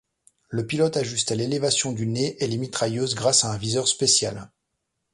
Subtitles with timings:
[0.49, 4.49] Le pilote ajustait l'élévation du nez et les mitrailleuses grâce à un viseur spécial.